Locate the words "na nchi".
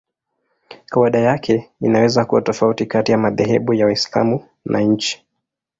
4.65-5.25